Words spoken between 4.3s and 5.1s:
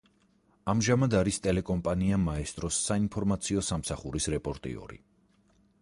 რეპორტიორი.